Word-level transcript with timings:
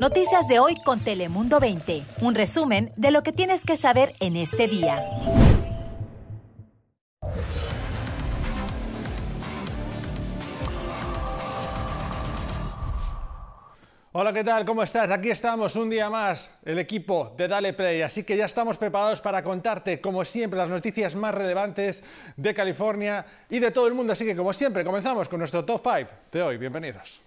Noticias 0.00 0.46
de 0.46 0.58
hoy 0.58 0.76
con 0.84 1.00
Telemundo 1.00 1.58
20. 1.58 2.02
Un 2.20 2.34
resumen 2.34 2.92
de 2.96 3.10
lo 3.10 3.22
que 3.22 3.32
tienes 3.32 3.64
que 3.64 3.76
saber 3.76 4.14
en 4.20 4.36
este 4.36 4.68
día. 4.68 5.02
Hola, 14.12 14.32
¿qué 14.32 14.44
tal? 14.44 14.64
¿Cómo 14.64 14.82
estás? 14.82 15.10
Aquí 15.10 15.30
estamos 15.30 15.76
un 15.76 15.90
día 15.90 16.08
más, 16.08 16.58
el 16.64 16.78
equipo 16.78 17.34
de 17.36 17.48
Dale 17.48 17.72
Play. 17.72 18.02
Así 18.02 18.24
que 18.24 18.36
ya 18.36 18.46
estamos 18.46 18.78
preparados 18.78 19.20
para 19.20 19.42
contarte, 19.42 20.00
como 20.00 20.24
siempre, 20.24 20.58
las 20.58 20.68
noticias 20.68 21.14
más 21.14 21.34
relevantes 21.34 22.02
de 22.36 22.54
California 22.54 23.26
y 23.50 23.58
de 23.58 23.70
todo 23.70 23.86
el 23.88 23.94
mundo. 23.94 24.12
Así 24.12 24.24
que, 24.24 24.36
como 24.36 24.52
siempre, 24.52 24.84
comenzamos 24.84 25.28
con 25.28 25.38
nuestro 25.38 25.64
top 25.64 25.82
5 25.82 26.10
de 26.32 26.42
hoy. 26.42 26.56
Bienvenidos. 26.58 27.25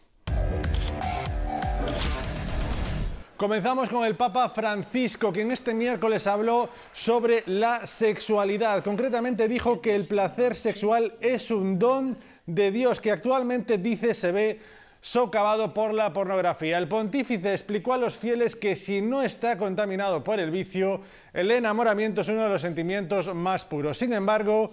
Comenzamos 3.39 3.89
con 3.89 4.03
el 4.03 4.17
Papa 4.17 4.49
Francisco, 4.49 5.31
quien 5.31 5.49
este 5.52 5.73
miércoles 5.73 6.27
habló 6.27 6.67
sobre 6.93 7.43
la 7.45 7.88
sexualidad. 7.88 8.84
Concretamente 8.84 9.47
dijo 9.47 9.80
que 9.80 9.95
el 9.95 10.03
placer 10.03 10.57
sexual 10.57 11.13
es 11.21 11.49
un 11.49 11.80
don 11.80 12.17
de 12.45 12.70
Dios 12.70 12.99
que 12.99 13.13
actualmente 13.13 13.77
dice 13.77 14.13
se 14.13 14.33
ve 14.33 14.59
socavado 14.99 15.73
por 15.73 15.94
la 15.94 16.11
pornografía. 16.11 16.77
El 16.77 16.89
pontífice 16.89 17.53
explicó 17.53 17.94
a 17.94 17.97
los 17.97 18.17
fieles 18.17 18.57
que 18.57 18.75
si 18.75 18.99
no 18.99 19.21
está 19.21 19.58
contaminado 19.58 20.21
por 20.21 20.38
el 20.41 20.52
vicio, 20.52 20.99
el 21.31 21.49
enamoramiento 21.49 22.19
es 22.19 22.27
uno 22.27 22.44
de 22.44 22.49
los 22.49 22.61
sentimientos 22.61 23.33
más 23.33 23.63
puros. 23.63 23.97
Sin 23.97 24.11
embargo, 24.11 24.71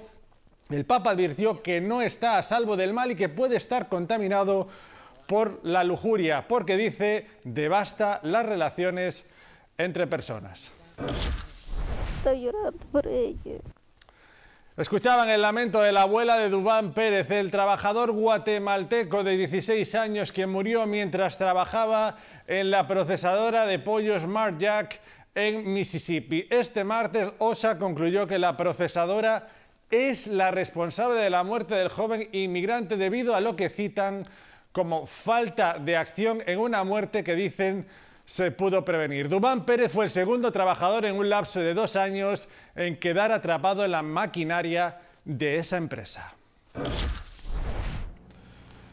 el 0.71 0.85
Papa 0.85 1.11
advirtió 1.11 1.63
que 1.63 1.81
no 1.81 2.03
está 2.03 2.37
a 2.37 2.43
salvo 2.43 2.77
del 2.77 2.93
mal 2.93 3.13
y 3.13 3.15
que 3.15 3.29
puede 3.29 3.59
estar 3.59 3.89
contaminado 3.89 4.67
por 5.27 5.61
la 5.65 5.85
lujuria, 5.85 6.47
porque 6.49 6.77
dice, 6.77 7.27
devasta 7.45 8.21
las 8.23 8.47
relaciones 8.47 9.25
entre 9.79 10.07
personas. 10.07 10.71
Estoy 12.19 12.43
llorando 12.43 12.87
por 12.93 13.07
ella. 13.07 13.61
Escuchaban 14.77 15.31
el 15.31 15.41
lamento 15.41 15.81
de 15.81 15.91
la 15.91 16.03
abuela 16.03 16.37
de 16.37 16.51
Dubán 16.51 16.93
Pérez, 16.93 17.31
el 17.31 17.51
trabajador 17.51 18.13
guatemalteco 18.13 19.25
de 19.25 19.39
16 19.39 19.95
años 19.95 20.33
que 20.33 20.47
murió 20.47 20.87
mientras 20.87 21.39
trabajaba 21.39 22.19
en 22.47 22.71
la 22.71 22.87
procesadora 22.87 23.65
de 23.65 23.79
pollos 23.79 24.27
Mark 24.27 24.59
Jack 24.59 25.01
en 25.35 25.73
Mississippi. 25.73 26.47
Este 26.51 26.85
martes 26.85 27.31
OSA 27.39 27.79
concluyó 27.79 28.27
que 28.27 28.39
la 28.39 28.57
procesadora 28.57 29.49
es 29.91 30.27
la 30.27 30.51
responsable 30.51 31.21
de 31.21 31.31
la 31.31 31.43
muerte 31.43 31.75
del 31.75 31.89
joven 31.89 32.29
inmigrante 32.33 32.99
debido 32.99 33.35
a 33.35 33.41
lo 33.41 33.57
que 33.57 33.71
citan 33.71 34.27
como 34.77 35.07
falta 35.07 35.79
de 35.79 35.97
acción 35.97 36.43
en 36.45 36.59
una 36.59 36.85
muerte 36.85 37.25
que 37.25 37.35
dicen 37.35 37.87
se 38.27 38.51
pudo 38.51 38.85
prevenir. 38.85 39.27
Dubán 39.27 39.65
Pérez 39.65 39.91
fue 39.91 40.05
el 40.05 40.11
segundo 40.11 40.53
trabajador 40.53 41.07
en 41.07 41.17
un 41.17 41.31
lapso 41.31 41.61
de 41.61 41.73
dos 41.73 41.97
años 41.97 42.47
en 42.75 42.99
quedar 42.99 43.33
atrapado 43.33 43.87
en 43.87 43.93
la 43.93 44.03
maquinaria 44.03 44.99
de 45.25 45.57
esa 45.57 45.79
empresa. 45.79 46.35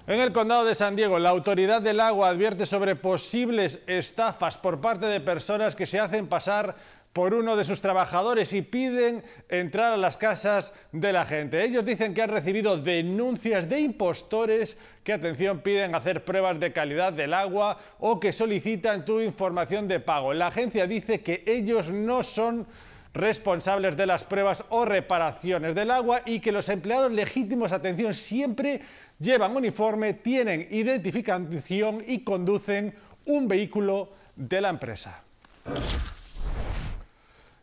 En 0.07 0.21
el 0.21 0.31
condado 0.31 0.63
de 0.63 0.73
San 0.73 0.95
Diego, 0.95 1.19
la 1.19 1.31
autoridad 1.31 1.81
del 1.81 1.99
agua 1.99 2.29
advierte 2.29 2.65
sobre 2.65 2.95
posibles 2.95 3.83
estafas 3.85 4.57
por 4.57 4.79
parte 4.79 5.07
de 5.07 5.19
personas 5.19 5.75
que 5.75 5.85
se 5.85 5.99
hacen 5.99 6.27
pasar 6.27 6.75
por 7.13 7.35
uno 7.35 7.55
de 7.55 7.63
sus 7.63 7.79
trabajadores 7.79 8.53
y 8.53 8.63
piden 8.63 9.23
entrar 9.47 9.93
a 9.93 9.97
las 9.97 10.17
casas 10.17 10.73
de 10.91 11.13
la 11.13 11.25
gente. 11.25 11.63
Ellos 11.63 11.85
dicen 11.85 12.15
que 12.15 12.23
han 12.23 12.31
recibido 12.31 12.77
denuncias 12.77 13.69
de 13.69 13.79
impostores 13.79 14.77
que, 15.03 15.13
atención, 15.13 15.59
piden 15.59 15.93
hacer 15.93 16.25
pruebas 16.25 16.59
de 16.59 16.73
calidad 16.73 17.13
del 17.13 17.35
agua 17.35 17.79
o 17.99 18.19
que 18.19 18.33
solicitan 18.33 19.05
tu 19.05 19.21
información 19.21 19.87
de 19.87 19.99
pago. 19.99 20.33
La 20.33 20.47
agencia 20.47 20.87
dice 20.87 21.21
que 21.21 21.43
ellos 21.45 21.89
no 21.89 22.23
son 22.23 22.65
responsables 23.13 23.95
de 23.95 24.07
las 24.07 24.23
pruebas 24.23 24.63
o 24.69 24.85
reparaciones 24.85 25.75
del 25.75 25.91
agua 25.91 26.23
y 26.25 26.39
que 26.39 26.51
los 26.51 26.67
empleados 26.67 27.11
legítimos, 27.11 27.71
atención, 27.71 28.15
siempre 28.15 28.81
llevan 29.19 29.55
uniforme, 29.55 30.15
tienen 30.15 30.67
identificación 30.71 32.03
y 32.07 32.23
conducen 32.23 32.95
un 33.25 33.47
vehículo 33.47 34.09
de 34.35 34.61
la 34.61 34.69
empresa. 34.69 35.21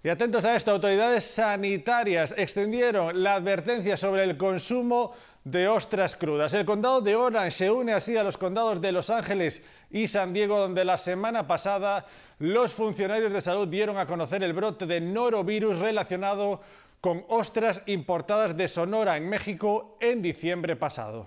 Y 0.02 0.08
atentos 0.08 0.46
a 0.46 0.56
esto, 0.56 0.70
autoridades 0.70 1.24
sanitarias 1.24 2.32
extendieron 2.38 3.22
la 3.22 3.34
advertencia 3.34 3.98
sobre 3.98 4.24
el 4.24 4.38
consumo 4.38 5.12
de 5.44 5.68
ostras 5.68 6.16
crudas. 6.16 6.54
El 6.54 6.64
condado 6.64 7.02
de 7.02 7.16
Orange 7.16 7.50
se 7.50 7.70
une 7.70 7.92
así 7.92 8.16
a 8.16 8.22
los 8.22 8.38
condados 8.38 8.80
de 8.80 8.92
Los 8.92 9.10
Ángeles 9.10 9.62
y 9.90 10.08
San 10.08 10.32
Diego, 10.32 10.58
donde 10.58 10.86
la 10.86 10.96
semana 10.96 11.46
pasada 11.46 12.06
los 12.38 12.72
funcionarios 12.72 13.32
de 13.32 13.42
salud 13.42 13.68
dieron 13.68 13.98
a 13.98 14.06
conocer 14.06 14.42
el 14.42 14.54
brote 14.54 14.86
de 14.86 15.02
norovirus 15.02 15.78
relacionado 15.78 16.62
con 17.02 17.24
ostras 17.28 17.82
importadas 17.86 18.56
de 18.56 18.68
Sonora 18.68 19.18
en 19.18 19.28
México 19.28 19.98
en 20.00 20.22
diciembre 20.22 20.76
pasado. 20.76 21.26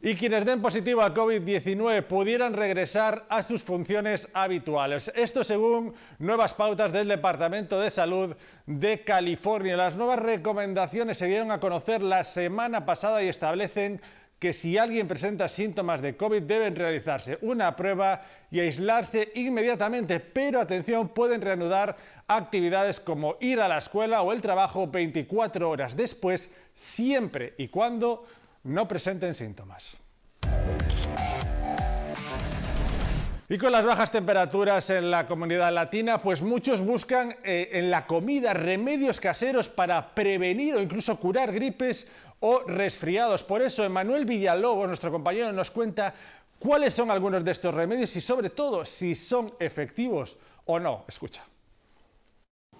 Y 0.00 0.14
quienes 0.14 0.44
den 0.44 0.62
positivo 0.62 1.02
a 1.02 1.12
COVID-19 1.12 2.04
pudieran 2.04 2.54
regresar 2.54 3.24
a 3.28 3.42
sus 3.42 3.64
funciones 3.64 4.28
habituales. 4.32 5.10
Esto 5.16 5.42
según 5.42 5.92
nuevas 6.20 6.54
pautas 6.54 6.92
del 6.92 7.08
Departamento 7.08 7.80
de 7.80 7.90
Salud 7.90 8.36
de 8.64 9.02
California. 9.02 9.76
Las 9.76 9.96
nuevas 9.96 10.20
recomendaciones 10.20 11.18
se 11.18 11.26
dieron 11.26 11.50
a 11.50 11.58
conocer 11.58 12.00
la 12.00 12.22
semana 12.22 12.86
pasada 12.86 13.24
y 13.24 13.28
establecen 13.28 14.00
que 14.38 14.52
si 14.52 14.78
alguien 14.78 15.08
presenta 15.08 15.48
síntomas 15.48 16.00
de 16.00 16.16
COVID 16.16 16.42
deben 16.42 16.76
realizarse 16.76 17.38
una 17.40 17.74
prueba 17.74 18.22
y 18.52 18.60
aislarse 18.60 19.32
inmediatamente, 19.34 20.20
pero 20.20 20.60
atención, 20.60 21.08
pueden 21.08 21.40
reanudar 21.40 21.96
actividades 22.28 23.00
como 23.00 23.34
ir 23.40 23.60
a 23.60 23.66
la 23.66 23.78
escuela 23.78 24.22
o 24.22 24.32
el 24.32 24.42
trabajo 24.42 24.86
24 24.86 25.68
horas 25.68 25.96
después, 25.96 26.48
siempre 26.72 27.54
y 27.58 27.66
cuando 27.66 28.26
no 28.64 28.86
presenten 28.88 29.34
síntomas. 29.34 29.96
Y 33.50 33.56
con 33.56 33.72
las 33.72 33.82
bajas 33.82 34.12
temperaturas 34.12 34.90
en 34.90 35.10
la 35.10 35.26
comunidad 35.26 35.72
latina, 35.72 36.20
pues 36.20 36.42
muchos 36.42 36.82
buscan 36.82 37.34
eh, 37.44 37.70
en 37.72 37.90
la 37.90 38.06
comida 38.06 38.52
remedios 38.52 39.20
caseros 39.20 39.68
para 39.68 40.14
prevenir 40.14 40.74
o 40.74 40.82
incluso 40.82 41.18
curar 41.18 41.50
gripes 41.50 42.08
o 42.40 42.60
resfriados. 42.66 43.42
Por 43.42 43.62
eso, 43.62 43.84
Emanuel 43.84 44.26
Villalobos, 44.26 44.86
nuestro 44.86 45.10
compañero, 45.10 45.50
nos 45.52 45.70
cuenta 45.70 46.14
cuáles 46.58 46.92
son 46.92 47.10
algunos 47.10 47.42
de 47.42 47.52
estos 47.52 47.74
remedios 47.74 48.14
y 48.16 48.20
sobre 48.20 48.50
todo 48.50 48.84
si 48.84 49.14
son 49.14 49.54
efectivos 49.58 50.36
o 50.66 50.78
no. 50.78 51.06
Escucha. 51.08 51.42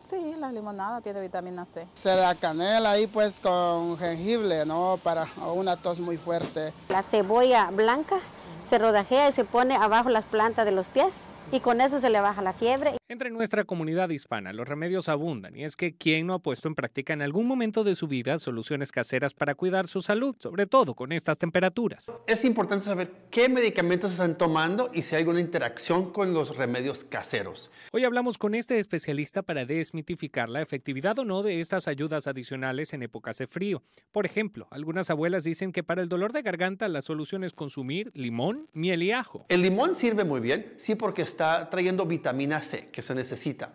Sí, 0.08 0.34
la 0.38 0.50
limonada 0.50 1.02
tiene 1.02 1.20
vitamina 1.20 1.66
C. 1.66 1.86
Se 1.92 2.14
la 2.16 2.34
canela 2.34 2.92
ahí 2.92 3.06
pues 3.06 3.40
con 3.40 3.98
jengibre, 3.98 4.64
¿no? 4.64 4.98
Para 5.02 5.28
una 5.54 5.76
tos 5.76 6.00
muy 6.00 6.16
fuerte. 6.16 6.72
La 6.88 7.02
cebolla 7.02 7.70
blanca 7.70 8.16
se 8.64 8.78
rodajea 8.78 9.28
y 9.28 9.32
se 9.32 9.44
pone 9.44 9.76
abajo 9.76 10.08
las 10.08 10.24
plantas 10.24 10.64
de 10.64 10.72
los 10.72 10.88
pies 10.88 11.26
y 11.50 11.60
con 11.60 11.80
eso 11.80 11.98
se 12.00 12.10
le 12.10 12.20
baja 12.20 12.42
la 12.42 12.52
fiebre. 12.52 12.92
Entre 13.08 13.30
nuestra 13.30 13.64
comunidad 13.64 14.10
hispana 14.10 14.52
los 14.52 14.68
remedios 14.68 15.08
abundan 15.08 15.56
y 15.56 15.64
es 15.64 15.76
que 15.76 15.96
¿quién 15.96 16.26
no 16.26 16.34
ha 16.34 16.38
puesto 16.40 16.68
en 16.68 16.74
práctica 16.74 17.14
en 17.14 17.22
algún 17.22 17.46
momento 17.46 17.84
de 17.84 17.94
su 17.94 18.06
vida 18.06 18.36
soluciones 18.38 18.92
caseras 18.92 19.32
para 19.32 19.54
cuidar 19.54 19.86
su 19.86 20.02
salud, 20.02 20.36
sobre 20.38 20.66
todo 20.66 20.94
con 20.94 21.12
estas 21.12 21.38
temperaturas? 21.38 22.12
Es 22.26 22.44
importante 22.44 22.84
saber 22.84 23.10
qué 23.30 23.48
medicamentos 23.48 24.12
están 24.12 24.36
tomando 24.36 24.90
y 24.92 25.02
si 25.02 25.14
hay 25.14 25.22
alguna 25.22 25.40
interacción 25.40 26.12
con 26.12 26.34
los 26.34 26.56
remedios 26.56 27.04
caseros. 27.04 27.70
Hoy 27.92 28.04
hablamos 28.04 28.36
con 28.36 28.54
este 28.54 28.78
especialista 28.78 29.42
para 29.42 29.64
desmitificar 29.64 30.48
la 30.50 30.60
efectividad 30.60 31.18
o 31.18 31.24
no 31.24 31.42
de 31.42 31.60
estas 31.60 31.88
ayudas 31.88 32.26
adicionales 32.26 32.92
en 32.92 33.02
épocas 33.02 33.38
de 33.38 33.46
frío. 33.46 33.82
Por 34.12 34.26
ejemplo, 34.26 34.68
algunas 34.70 35.08
abuelas 35.08 35.44
dicen 35.44 35.72
que 35.72 35.82
para 35.82 36.02
el 36.02 36.08
dolor 36.10 36.32
de 36.32 36.42
garganta 36.42 36.88
la 36.88 37.00
solución 37.00 37.42
es 37.42 37.54
consumir 37.54 38.10
limón, 38.14 38.68
miel 38.74 39.02
y 39.02 39.12
ajo. 39.12 39.46
El 39.48 39.62
limón 39.62 39.94
sirve 39.94 40.24
muy 40.24 40.40
bien, 40.40 40.74
sí, 40.76 40.94
porque 40.94 41.22
está 41.22 41.37
trayendo 41.70 42.04
vitamina 42.04 42.60
C 42.60 42.88
que 42.90 43.02
se 43.02 43.14
necesita. 43.14 43.72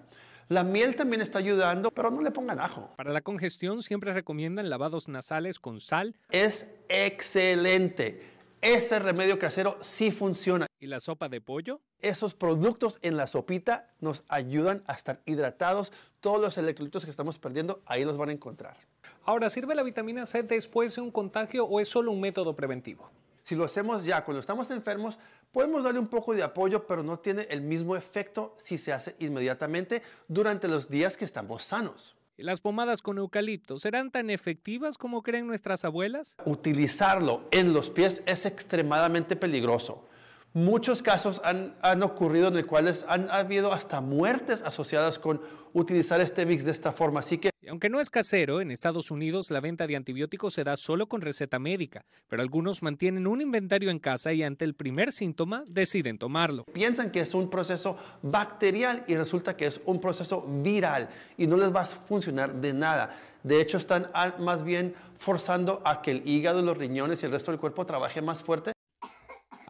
La 0.50 0.64
miel 0.64 0.96
también 0.96 1.22
está 1.22 1.40
ayudando, 1.40 1.90
pero 1.90 2.12
no 2.12 2.22
le 2.22 2.30
pongan 2.30 2.60
ajo. 2.60 2.92
Para 2.98 3.12
la 3.12 3.22
congestión 3.22 3.82
siempre 3.82 4.14
recomiendan 4.14 4.70
lavados 4.70 5.08
nasales 5.08 5.60
con 5.60 5.80
sal. 5.80 6.16
Es 6.30 6.68
excelente. 6.90 8.34
Ese 8.62 9.00
remedio 9.00 9.40
casero 9.40 9.78
sí 9.82 10.12
funciona. 10.12 10.68
¿Y 10.80 10.88
la 10.88 11.00
sopa 11.00 11.28
de 11.28 11.42
pollo? 11.42 11.82
Esos 12.00 12.34
productos 12.34 13.00
en 13.02 13.18
la 13.18 13.28
sopita 13.28 13.90
nos 14.00 14.24
ayudan 14.28 14.84
a 14.88 14.94
estar 14.94 15.22
hidratados. 15.26 15.92
Todos 16.20 16.42
los 16.42 16.58
electrolitos 16.58 17.04
que 17.04 17.12
estamos 17.12 17.40
perdiendo, 17.40 17.82
ahí 17.86 18.06
los 18.06 18.18
van 18.18 18.30
a 18.30 18.34
encontrar. 18.34 18.78
Ahora, 19.26 19.50
¿sirve 19.50 19.76
la 19.76 19.84
vitamina 19.84 20.26
C 20.26 20.44
después 20.44 20.96
de 20.96 21.02
un 21.02 21.12
contagio 21.12 21.66
o 21.66 21.80
es 21.80 21.88
solo 21.88 22.12
un 22.12 22.22
método 22.22 22.56
preventivo? 22.56 23.10
Si 23.44 23.56
lo 23.56 23.66
hacemos 23.66 24.04
ya 24.04 24.24
cuando 24.26 24.40
estamos 24.40 24.72
enfermos, 24.72 25.20
podemos 25.52 25.84
darle 25.84 26.00
un 26.00 26.08
poco 26.08 26.34
de 26.34 26.44
apoyo, 26.44 26.88
pero 26.88 27.04
no 27.04 27.20
tiene 27.20 27.44
el 27.50 27.62
mismo 27.62 27.96
efecto 27.96 28.56
si 28.58 28.78
se 28.78 28.92
hace 28.92 29.16
inmediatamente 29.20 30.02
durante 30.28 30.68
los 30.68 30.90
días 30.90 31.16
que 31.18 31.26
estamos 31.26 31.64
sanos. 31.64 32.16
¿Y 32.36 32.44
las 32.44 32.62
pomadas 32.62 33.02
con 33.02 33.20
eucalipto 33.20 33.78
serán 33.78 34.10
tan 34.10 34.30
efectivas 34.30 34.98
como 34.98 35.22
creen 35.22 35.46
nuestras 35.46 35.86
abuelas? 35.86 36.36
Utilizarlo 36.46 37.44
en 37.52 37.74
los 37.74 37.92
pies 37.92 38.24
es 38.26 38.46
extremadamente 38.48 39.36
peligroso 39.36 40.08
Muchos 40.54 41.02
casos 41.02 41.42
han, 41.44 41.76
han 41.82 42.04
ocurrido 42.04 42.50
en 42.50 42.54
los 42.54 42.68
cuales 42.68 43.06
han 43.08 43.28
habido 43.32 43.74
hasta 43.74 44.02
muertes 44.02 44.62
asociadas 44.62 45.18
con 45.18 45.42
utilizar 45.74 46.22
este 46.22 46.46
mix 46.46 46.64
de 46.64 46.72
esta 46.72 46.92
forma. 46.92 47.22
Así 47.22 47.40
que 47.40 47.53
aunque 47.70 47.90
no 47.90 48.00
es 48.00 48.10
casero, 48.10 48.62
en 48.62 48.72
Estados 48.72 49.12
Unidos 49.12 49.52
la 49.52 49.60
venta 49.60 49.88
de 49.88 49.96
antibióticos 49.96 50.54
se 50.54 50.64
da 50.64 50.76
solo 50.76 51.08
con 51.08 51.22
receta 51.22 51.60
médica, 51.60 52.06
pero 52.28 52.42
algunos 52.42 52.84
mantienen 52.84 53.28
un 53.28 53.42
inventario 53.42 53.90
en 53.90 54.00
casa 54.00 54.34
y 54.34 54.44
ante 54.44 54.66
el 54.66 54.76
primer 54.76 55.12
síntoma 55.12 55.64
deciden 55.68 56.18
tomarlo. 56.18 56.66
Piensan 56.74 57.12
que 57.12 57.22
es 57.22 57.34
un 57.34 57.50
proceso 57.50 57.98
bacterial 58.22 59.04
y 59.08 59.16
resulta 59.16 59.56
que 59.56 59.68
es 59.68 59.82
un 59.86 60.02
proceso 60.02 60.46
viral 60.64 61.10
y 61.38 61.48
no 61.48 61.58
les 61.58 61.74
va 61.74 61.82
a 61.82 61.86
funcionar 61.86 62.54
de 62.54 62.74
nada. 62.74 63.16
De 63.44 63.62
hecho, 63.62 63.78
están 63.78 64.10
más 64.40 64.64
bien 64.64 64.96
forzando 65.18 65.82
a 65.86 66.02
que 66.02 66.12
el 66.12 66.28
hígado, 66.28 66.62
los 66.62 66.78
riñones 66.78 67.22
y 67.22 67.26
el 67.26 67.32
resto 67.32 67.52
del 67.52 67.60
cuerpo 67.60 67.86
trabaje 67.86 68.22
más 68.22 68.44
fuerte 68.44 68.73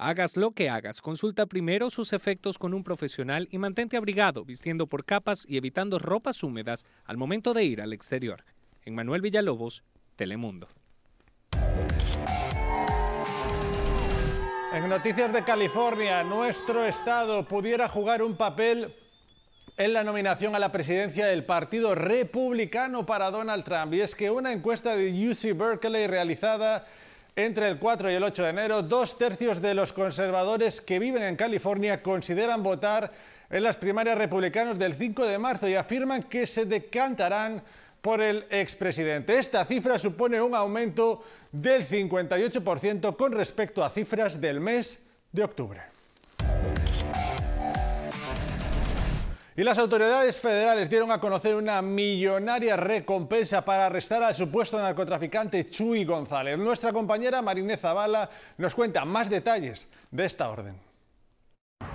Hagas 0.05 0.35
lo 0.35 0.51
que 0.51 0.69
hagas, 0.69 0.99
consulta 0.99 1.45
primero 1.45 1.89
sus 1.89 2.11
efectos 2.11 2.57
con 2.57 2.73
un 2.73 2.83
profesional 2.83 3.47
y 3.51 3.57
mantente 3.57 3.95
abrigado, 3.95 4.43
vistiendo 4.43 4.85
por 4.85 5.05
capas 5.05 5.45
y 5.47 5.55
evitando 5.55 5.97
ropas 5.97 6.43
húmedas 6.43 6.85
al 7.05 7.15
momento 7.15 7.53
de 7.53 7.63
ir 7.63 7.79
al 7.79 7.93
exterior. 7.93 8.43
En 8.83 8.95
Manuel 8.95 9.21
Villalobos, 9.21 9.85
Telemundo. 10.17 10.67
En 14.73 14.89
noticias 14.89 15.31
de 15.31 15.41
California, 15.45 16.21
nuestro 16.25 16.85
estado 16.85 17.47
pudiera 17.47 17.87
jugar 17.87 18.23
un 18.23 18.35
papel 18.35 18.93
en 19.77 19.93
la 19.93 20.03
nominación 20.03 20.53
a 20.53 20.59
la 20.59 20.73
presidencia 20.73 21.27
del 21.27 21.45
Partido 21.45 21.95
Republicano 21.95 23.05
para 23.05 23.31
Donald 23.31 23.63
Trump. 23.63 23.93
Y 23.93 24.01
es 24.01 24.15
que 24.15 24.29
una 24.29 24.51
encuesta 24.51 24.97
de 24.97 25.29
UC 25.29 25.57
Berkeley 25.57 26.07
realizada 26.07 26.85
entre 27.35 27.67
el 27.67 27.79
4 27.79 28.11
y 28.11 28.13
el 28.13 28.23
8 28.23 28.43
de 28.43 28.49
enero, 28.49 28.83
dos 28.83 29.17
tercios 29.17 29.61
de 29.61 29.73
los 29.73 29.91
conservadores 29.91 30.81
que 30.81 30.99
viven 30.99 31.23
en 31.23 31.35
California 31.35 32.01
consideran 32.01 32.61
votar 32.61 33.11
en 33.49 33.63
las 33.63 33.77
primarias 33.77 34.17
republicanas 34.17 34.77
del 34.77 34.95
5 34.95 35.25
de 35.25 35.37
marzo 35.37 35.67
y 35.67 35.75
afirman 35.75 36.23
que 36.23 36.45
se 36.47 36.65
decantarán 36.65 37.61
por 38.01 38.21
el 38.21 38.45
expresidente. 38.49 39.39
Esta 39.39 39.65
cifra 39.65 39.97
supone 39.97 40.41
un 40.41 40.53
aumento 40.53 41.23
del 41.51 41.87
58% 41.87 43.15
con 43.15 43.31
respecto 43.31 43.83
a 43.83 43.89
cifras 43.89 44.39
del 44.41 44.59
mes 44.59 45.01
de 45.31 45.43
octubre. 45.43 45.92
Y 49.55 49.63
las 49.63 49.77
autoridades 49.77 50.39
federales 50.39 50.89
dieron 50.89 51.11
a 51.11 51.19
conocer 51.19 51.53
una 51.53 51.79
millonaria 51.83 52.75
recompensa 52.75 53.63
para 53.63 53.85
arrestar 53.85 54.23
al 54.23 54.33
supuesto 54.33 54.81
narcotraficante 54.81 55.69
Chuy 55.69 56.05
González. 56.05 56.57
Nuestra 56.57 56.91
compañera 56.91 57.39
Marinés 57.43 57.79
Zavala 57.79 58.31
nos 58.57 58.73
cuenta 58.73 59.05
más 59.05 59.29
detalles 59.29 59.87
de 60.09 60.25
esta 60.25 60.49
orden. 60.49 60.75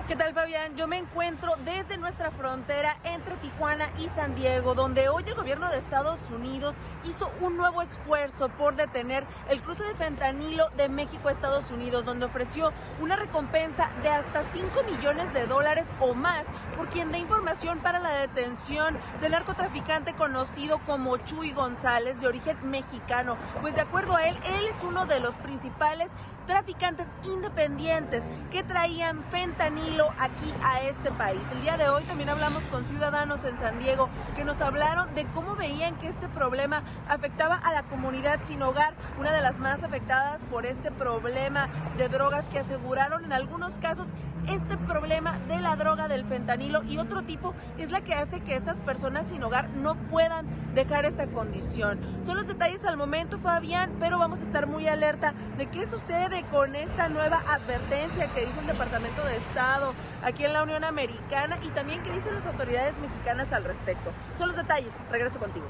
¿Qué 0.09 0.17
tal 0.17 0.33
Fabián? 0.33 0.75
Yo 0.75 0.87
me 0.87 0.97
encuentro 0.97 1.57
desde 1.67 1.99
nuestra 1.99 2.31
frontera 2.31 2.97
entre 3.05 3.37
Tijuana 3.37 3.91
y 3.99 4.09
San 4.09 4.35
Diego, 4.35 4.75
donde 4.75 5.11
hoy 5.11 5.23
el 5.27 5.35
gobierno 5.35 5.71
de 5.71 5.77
Estados 5.77 6.19
Unidos 6.31 6.77
hizo 7.05 7.31
un 7.43 7.59
nuevo 7.59 7.83
esfuerzo 7.83 8.49
por 8.49 8.75
detener 8.75 9.25
el 9.51 9.61
cruce 9.61 9.83
de 9.85 9.95
fentanilo 9.97 10.71
de 10.79 10.89
México 10.89 11.29
a 11.29 11.33
Estados 11.33 11.71
Unidos, 11.71 12.07
donde 12.07 12.25
ofreció 12.25 12.73
una 13.03 13.17
recompensa 13.17 13.91
de 14.03 14.09
hasta 14.09 14.45
5 14.45 14.83
millones 14.85 15.35
de 15.35 15.47
dólares 15.47 15.85
o 16.01 16.15
más 16.15 16.47
por 16.79 16.89
quien 16.89 17.11
dé 17.11 17.19
información 17.19 17.81
para 17.81 17.99
la 17.99 18.11
detención 18.11 18.97
del 19.21 19.33
narcotraficante 19.33 20.15
conocido 20.15 20.79
como 20.87 21.17
Chuy 21.17 21.51
González, 21.51 22.21
de 22.21 22.29
origen 22.29 22.57
mexicano. 22.71 23.37
Pues 23.61 23.75
de 23.75 23.81
acuerdo 23.81 24.15
a 24.15 24.29
él, 24.29 24.39
él 24.45 24.65
es 24.65 24.77
uno 24.85 25.05
de 25.05 25.19
los 25.19 25.35
principales 25.35 26.09
traficantes 26.49 27.07
independientes 27.25 28.23
que 28.51 28.63
traían 28.63 29.23
fentanilo 29.31 30.09
aquí 30.19 30.55
a 30.65 30.81
este 30.81 31.11
país. 31.13 31.43
El 31.53 31.61
día 31.61 31.77
de 31.77 31.91
hoy 31.91 32.05
también 32.05 32.31
hablamos 32.31 32.63
con 32.65 32.87
ciudadanos 32.87 33.45
en 33.45 33.59
San 33.59 33.79
Diego 33.79 34.09
que 34.35 34.45
nos 34.45 34.61
hablaron 34.63 35.15
de 35.15 35.27
cómo 35.27 35.57
veían 35.57 35.97
que 35.97 36.09
este 36.09 36.27
problema 36.29 36.83
afectaba 37.07 37.57
a 37.57 37.75
la 37.75 37.83
comunidad 37.83 38.41
sin 38.45 38.63
hogar, 38.63 38.95
una 39.19 39.31
de 39.31 39.43
las 39.43 39.59
más 39.59 39.83
afectadas 39.83 40.43
por 40.51 40.65
este 40.65 40.91
problema 40.91 41.69
de 41.99 42.09
drogas 42.09 42.47
que 42.47 42.61
aseguraron 42.61 43.27
en 43.27 43.35
algunos 43.35 43.75
casos 43.75 44.09
este 44.49 44.77
problema 44.77 45.39
de 45.49 45.61
la 45.61 45.77
droga 45.77 46.09
del 46.09 46.25
fentanilo 46.25 46.83
y 46.85 46.99
otro 46.99 47.23
tipo 47.23 47.55
es 47.79 47.91
la 47.91 48.01
que 48.01 48.15
hace 48.15 48.41
que 48.41 48.57
estas 48.57 48.81
personas 48.81 49.27
sin 49.27 49.43
hogar 49.43 49.69
no 49.71 49.95
puedan 49.95 50.47
dejar 50.75 51.05
esta 51.05 51.27
condición. 51.27 51.99
Son 52.25 52.37
los 52.37 52.47
detalles 52.47 52.85
al 52.85 52.97
momento, 52.97 53.39
Fabián, 53.39 53.93
pero 54.01 54.19
vamos 54.19 54.41
a 54.41 54.45
estar 54.45 54.67
muy 54.67 54.87
alerta 54.87 55.35
de 55.57 55.67
qué 55.67 55.87
sucede 55.87 56.45
con 56.51 56.75
esta 56.75 57.09
nueva 57.09 57.43
advertencia 57.49 58.27
que 58.35 58.45
hizo 58.45 58.61
el 58.61 58.67
Departamento 58.67 59.25
de 59.25 59.37
Estado 59.37 59.93
aquí 60.23 60.45
en 60.45 60.53
la 60.53 60.63
Unión 60.63 60.85
Americana 60.85 61.59
y 61.63 61.69
también 61.69 62.03
qué 62.03 62.13
dicen 62.13 62.35
las 62.35 62.47
autoridades 62.47 62.99
mexicanas 63.01 63.53
al 63.53 63.65
respecto. 63.65 64.13
Son 64.37 64.49
los 64.49 64.57
detalles. 64.57 64.93
Regreso 65.11 65.39
contigo. 65.39 65.67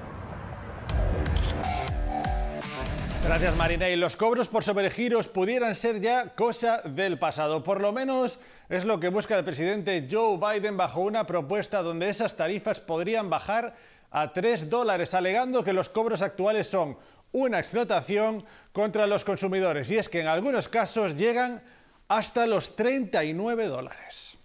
Gracias 3.25 3.57
Marina. 3.57 3.89
Y 3.89 3.97
los 3.97 4.17
cobros 4.17 4.49
por 4.49 4.65
sobregiros 4.65 5.29
pudieran 5.29 5.75
ser 5.77 6.01
ya 6.01 6.35
cosa 6.35 6.83
del 6.83 7.19
pasado. 7.19 7.63
Por 7.63 7.81
lo 7.81 7.93
menos 7.93 8.39
es 8.69 8.85
lo 8.85 9.01
que 9.01 9.09
busca 9.09 9.37
el 9.37 9.45
presidente 9.45 10.09
Joe 10.11 10.39
Biden 10.39 10.77
bajo 10.77 11.01
una 11.01 11.25
propuesta 11.25 11.83
donde 11.83 12.09
esas 12.09 12.37
tarifas 12.37 12.81
podrían 12.81 13.29
bajar 13.29 13.75
a 14.11 14.33
3 14.33 14.71
dólares, 14.71 15.13
alegando 15.15 15.63
que 15.63 15.73
los 15.73 15.89
cobros 15.89 16.23
actuales 16.23 16.69
son 16.69 16.97
una 17.33 17.59
explotación 17.59 18.45
contra 18.73 19.07
los 19.07 19.25
consumidores. 19.25 19.91
Y 19.91 19.99
es 19.99 20.09
que 20.09 20.21
en 20.21 20.29
algunos 20.29 20.69
casos 20.69 21.17
llegan 21.17 21.63
hasta 22.09 22.47
los 22.47 22.75
39 22.77 23.67
dólares. 23.67 24.37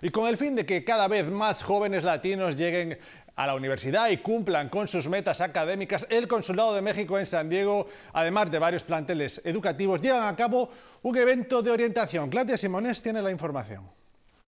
Y 0.00 0.10
con 0.10 0.28
el 0.28 0.36
fin 0.36 0.56
de 0.56 0.66
que 0.66 0.84
cada 0.84 1.06
vez 1.08 1.26
más 1.26 1.62
jóvenes 1.62 2.02
latinos 2.02 2.56
lleguen 2.56 2.98
a 3.36 3.46
la 3.46 3.54
universidad 3.54 4.10
y 4.10 4.18
cumplan 4.18 4.68
con 4.68 4.88
sus 4.88 5.08
metas 5.08 5.40
académicas, 5.40 6.06
el 6.10 6.28
Consulado 6.28 6.74
de 6.74 6.82
México 6.82 7.18
en 7.18 7.26
San 7.26 7.48
Diego, 7.48 7.88
además 8.12 8.50
de 8.50 8.58
varios 8.58 8.84
planteles 8.84 9.40
educativos, 9.44 10.00
llevan 10.00 10.26
a 10.26 10.36
cabo 10.36 10.70
un 11.02 11.16
evento 11.16 11.62
de 11.62 11.70
orientación. 11.70 12.30
Claudia 12.30 12.56
Simones 12.56 13.02
tiene 13.02 13.22
la 13.22 13.30
información. 13.30 13.84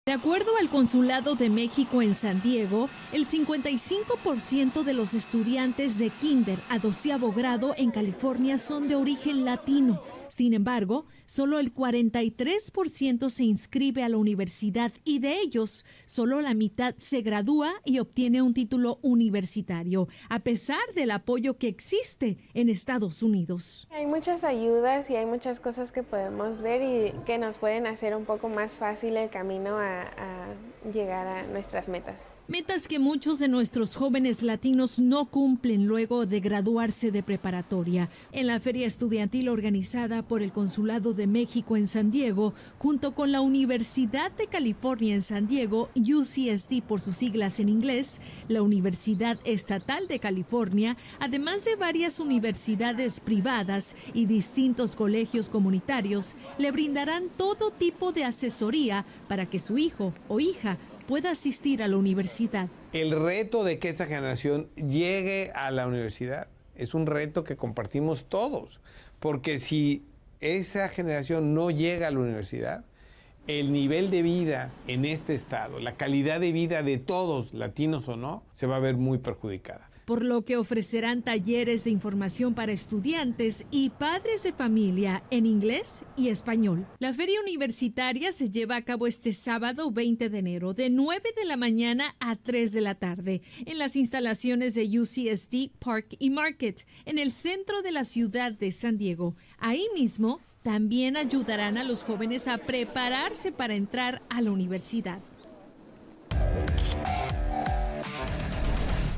De 0.05 0.13
acuerdo 0.13 0.57
al 0.59 0.69
Consulado 0.69 1.37
de 1.37 1.49
México 1.49 2.03
en 2.03 2.15
San 2.15 2.43
Diego, 2.43 2.89
el 3.13 3.25
55% 3.25 4.83
de 4.83 4.95
los 4.95 5.15
estudiantes 5.15 5.97
de 5.97 6.11
kinder 6.11 6.59
a 6.71 6.81
doceavo 6.81 7.31
grado 7.31 7.73
en 7.77 7.93
California 7.93 8.59
son 8.59 8.89
de 8.89 8.97
origen 8.97 9.45
latino. 9.45 10.03
Sin 10.35 10.55
embargo, 10.55 11.05
solo 11.27 11.59
el 11.59 11.75
43% 11.75 13.29
se 13.29 13.45
inscribe 13.45 14.03
a 14.03 14.09
la 14.09 14.17
universidad 14.17 14.91
y 15.05 15.19
de 15.19 15.39
ellos, 15.39 15.85
solo 16.07 16.41
la 16.41 16.55
mitad 16.55 16.95
se 16.97 17.21
gradúa 17.21 17.71
y 17.85 17.99
obtiene 17.99 18.41
un 18.41 18.55
título 18.55 18.99
universitario, 19.03 20.09
a 20.31 20.39
pesar 20.39 20.81
del 20.95 21.11
apoyo 21.11 21.59
que 21.59 21.69
existe 21.69 22.39
en 22.55 22.71
Estados 22.71 23.23
Unidos. 23.23 23.87
Hay 23.91 24.07
muchas 24.07 24.43
ayudas 24.43 25.11
y 25.11 25.17
hay 25.17 25.27
muchas 25.27 25.61
cosas 25.61 25.93
que 25.93 26.03
podemos 26.03 26.63
ver 26.63 26.81
y 26.81 27.13
que 27.27 27.37
nos 27.37 27.59
pueden 27.59 27.87
hacer 27.87 28.17
un 28.17 28.25
poco 28.25 28.49
más 28.49 28.79
fácil 28.79 29.19
el 29.19 29.29
camino 29.29 29.77
a, 29.77 30.01
a 30.01 30.91
llegar 30.95 31.27
a 31.27 31.47
nuestras 31.47 31.89
metas. 31.89 32.17
Metas 32.49 32.89
que 32.89 32.99
muchos 32.99 33.39
de 33.39 33.47
nuestros 33.47 33.95
jóvenes 33.95 34.43
latinos 34.43 34.99
no 34.99 35.27
cumplen 35.27 35.87
luego 35.87 36.27
de 36.27 36.41
graduarse 36.41 37.13
de 37.13 37.23
preparatoria. 37.23 38.11
En 38.33 38.49
la 38.49 38.59
feria 38.59 38.85
estudiantil 38.85 39.49
organizada 39.49 40.23
por 40.23 40.43
el 40.43 40.51
Consulado 40.51 41.15
de 41.15 41.29
México 41.29 41.77
en 41.77 41.87
San 41.87 42.11
Diego, 42.11 42.53
junto 42.79 43.15
con 43.15 43.31
la 43.31 43.41
Universidad 43.41 44.33
de 44.33 44.49
California 44.49 45.15
en 45.15 45.23
San 45.23 45.47
Diego, 45.47 45.89
UCSD 45.95 46.83
por 46.83 47.01
sus 47.01 47.17
siglas 47.17 47.61
en 47.61 47.69
inglés, 47.69 48.21
la 48.49 48.63
Universidad 48.63 49.39
Estatal 49.45 50.09
de 50.09 50.19
California, 50.19 50.97
además 51.21 51.65
de 51.65 51.77
varias 51.77 52.19
universidades 52.19 53.21
privadas 53.21 53.95
y 54.15 54.27
distintos 54.27 54.97
colegios 54.97 55.49
comunitarios, 55.49 56.35
le 56.59 56.73
brindarán 56.73 57.29
todo 57.37 57.71
tipo 57.71 58.11
de 58.11 58.25
asesoría 58.25 59.07
para 59.29 59.47
que 59.47 59.61
su 59.61 59.79
hijo 59.79 60.13
o 60.29 60.41
hija 60.41 60.77
pueda 61.03 61.31
asistir 61.31 61.83
a 61.83 61.89
la 61.89 61.97
universidad. 61.97 62.69
El 62.93 63.11
reto 63.11 63.65
de 63.65 63.79
que 63.79 63.89
esa 63.89 64.07
generación 64.07 64.69
llegue 64.77 65.51
a 65.55 65.71
la 65.71 65.87
universidad 65.87 66.49
es 66.75 66.95
un 66.95 67.07
reto 67.07 67.45
que 67.45 67.57
compartimos 67.57 68.25
todos, 68.25 68.81
porque 69.21 69.59
si 69.59 70.05
esa 70.41 70.89
generación 70.89 71.55
no 71.55 71.71
llega 71.71 72.09
a 72.09 72.11
la 72.11 72.19
universidad, 72.19 72.85
el 73.47 73.73
nivel 73.73 74.11
de 74.11 74.23
vida 74.23 74.71
en 74.87 75.05
este 75.05 75.35
estado, 75.35 75.81
la 75.81 75.97
calidad 75.97 76.41
de 76.41 76.53
vida 76.53 76.83
de 76.83 76.99
todos, 76.99 77.53
latinos 77.53 78.09
o 78.09 78.17
no, 78.17 78.43
se 78.55 78.67
va 78.67 78.77
a 78.77 78.81
ver 78.81 78.97
muy 78.97 79.19
perjudicada 79.19 79.92
por 80.05 80.25
lo 80.25 80.45
que 80.45 80.57
ofrecerán 80.57 81.23
talleres 81.23 81.85
de 81.85 81.91
información 81.91 82.55
para 82.55 82.73
estudiantes 82.73 83.67
y 83.71 83.91
padres 83.91 84.43
de 84.43 84.53
familia 84.53 85.23
en 85.31 85.47
inglés 85.47 86.05
y 86.17 86.29
español. 86.29 86.87
La 86.99 87.13
feria 87.13 87.41
universitaria 87.41 88.33
se 88.33 88.51
lleva 88.51 88.77
a 88.77 88.83
cabo 88.83 89.07
este 89.07 89.33
sábado 89.33 89.91
20 89.91 90.29
de 90.29 90.39
enero 90.39 90.75
de 90.75 90.91
9 90.91 91.23
de 91.37 91.45
la 91.45 91.57
mañana 91.57 92.17
a 92.21 92.37
3 92.37 92.73
de 92.73 92.81
la 92.81 92.95
tarde 92.95 93.43
en 93.65 93.79
las 93.79 93.97
instalaciones 93.97 94.75
de 94.75 95.01
UCSD 95.01 95.71
Park 95.79 96.17
y 96.19 96.31
Market 96.31 96.87
en 97.05 97.19
el 97.19 97.31
centro 97.31 97.83
de 97.83 97.93
la 97.93 98.05
ciudad 98.05 98.53
de 98.53 98.73
San 98.73 98.99
Diego. 98.99 99.37
Ahí 99.59 99.87
mismo 99.95 100.41
también 100.63 101.17
ayudarán 101.17 101.77
a 101.77 101.85
los 101.85 102.05
jóvenes 102.05 102.47
a 102.49 102.59
prepararse 102.59 103.53
para 103.53 103.75
entrar 103.75 104.23
a 104.31 104.41
la 104.41 104.53
universidad. 104.53 105.21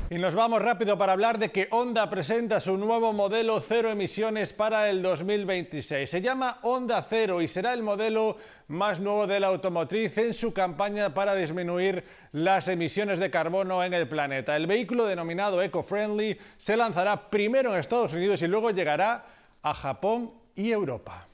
Y 0.07 0.19
nos 0.19 0.35
vamos 0.35 0.61
rápido 0.61 0.99
para 0.99 1.13
hablar 1.13 1.39
de 1.39 1.49
que 1.49 1.67
Honda 1.71 2.07
presenta 2.11 2.61
su 2.61 2.77
nuevo 2.77 3.11
modelo 3.11 3.59
cero 3.59 3.89
emisiones 3.89 4.53
para 4.53 4.87
el 4.87 5.01
2026. 5.01 6.07
Se 6.07 6.21
llama 6.21 6.59
Honda 6.61 7.03
Cero 7.09 7.41
y 7.41 7.47
será 7.47 7.73
el 7.73 7.81
modelo 7.81 8.37
más 8.67 8.99
nuevo 8.99 9.25
de 9.25 9.39
la 9.39 9.47
automotriz 9.47 10.15
en 10.19 10.35
su 10.35 10.53
campaña 10.53 11.15
para 11.15 11.33
disminuir 11.33 12.03
las 12.33 12.67
emisiones 12.67 13.19
de 13.19 13.31
carbono 13.31 13.83
en 13.83 13.95
el 13.95 14.07
planeta. 14.07 14.55
El 14.55 14.67
vehículo 14.67 15.07
denominado 15.07 15.59
Eco-Friendly 15.63 16.37
se 16.55 16.77
lanzará 16.77 17.31
primero 17.31 17.73
en 17.73 17.79
Estados 17.79 18.13
Unidos 18.13 18.43
y 18.43 18.47
luego 18.47 18.69
llegará 18.69 19.25
a 19.63 19.73
Japón 19.73 20.31
y 20.55 20.69
Europa. 20.71 21.25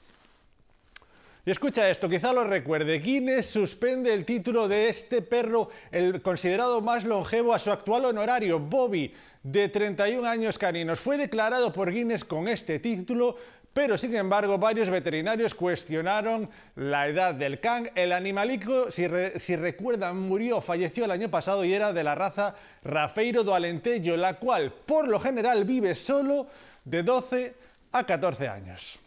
Y 1.44 1.50
escucha 1.50 1.90
esto, 1.90 2.08
quizá 2.08 2.32
lo 2.32 2.44
recuerde, 2.44 3.00
Guinness 3.00 3.46
suspende 3.46 4.14
el 4.14 4.24
título 4.24 4.68
de 4.68 4.88
este 4.88 5.22
perro, 5.22 5.70
el 5.90 6.22
considerado 6.22 6.80
más 6.80 7.02
longevo 7.02 7.52
a 7.52 7.58
su 7.58 7.72
actual 7.72 8.04
honorario, 8.04 8.60
Bobby, 8.60 9.12
de 9.42 9.68
31 9.68 10.24
años 10.24 10.56
caninos. 10.56 11.00
Fue 11.00 11.16
declarado 11.16 11.72
por 11.72 11.90
Guinness 11.90 12.24
con 12.24 12.46
este 12.46 12.78
título, 12.78 13.34
pero 13.72 13.98
sin 13.98 14.14
embargo 14.14 14.56
varios 14.56 14.88
veterinarios 14.88 15.52
cuestionaron 15.52 16.48
la 16.76 17.08
edad 17.08 17.34
del 17.34 17.58
can. 17.58 17.90
El 17.96 18.12
animalico, 18.12 18.92
si, 18.92 19.08
recuerdan, 19.08 20.20
murió, 20.20 20.60
falleció 20.60 21.06
el 21.06 21.10
año 21.10 21.28
pasado 21.28 21.64
y 21.64 21.74
era 21.74 21.92
de 21.92 22.04
la 22.04 22.14
raza 22.14 22.54
Rafeiro 22.84 23.42
do 23.42 23.52
Alentejo, 23.52 24.16
la 24.16 24.34
cual 24.34 24.72
por 24.86 25.08
lo 25.08 25.18
general 25.18 25.64
vive 25.64 25.96
solo 25.96 26.46
de 26.84 27.02
12 27.02 27.54
a 27.90 28.04
14 28.04 28.46
años. 28.46 29.01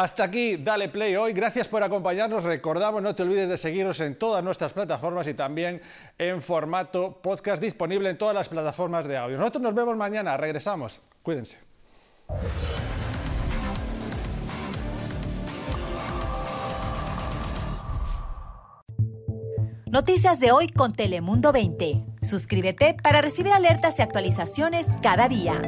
Hasta 0.00 0.24
aquí, 0.24 0.56
dale 0.56 0.88
play 0.88 1.14
hoy. 1.14 1.34
Gracias 1.34 1.68
por 1.68 1.82
acompañarnos. 1.82 2.42
Recordamos, 2.42 3.02
no 3.02 3.14
te 3.14 3.22
olvides 3.22 3.50
de 3.50 3.58
seguirnos 3.58 4.00
en 4.00 4.18
todas 4.18 4.42
nuestras 4.42 4.72
plataformas 4.72 5.26
y 5.26 5.34
también 5.34 5.82
en 6.16 6.40
formato 6.40 7.20
podcast 7.20 7.62
disponible 7.62 8.08
en 8.08 8.16
todas 8.16 8.34
las 8.34 8.48
plataformas 8.48 9.06
de 9.06 9.18
audio. 9.18 9.36
Nosotros 9.36 9.62
nos 9.62 9.74
vemos 9.74 9.98
mañana. 9.98 10.38
Regresamos. 10.38 10.98
Cuídense. 11.22 11.58
Noticias 19.90 20.40
de 20.40 20.50
hoy 20.50 20.68
con 20.68 20.94
Telemundo 20.94 21.52
20. 21.52 22.06
Suscríbete 22.22 22.96
para 23.02 23.20
recibir 23.20 23.52
alertas 23.52 23.98
y 23.98 24.02
actualizaciones 24.02 24.96
cada 25.02 25.28
día. 25.28 25.60